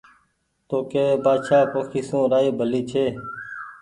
تو 0.67 0.77
ڪيوي 0.91 1.15
بآڇآ 1.23 1.59
پوکي 1.71 2.01
سون 2.09 2.21
رآئي 2.31 2.49
ڀلي 2.59 2.81
ڇي 2.89 3.05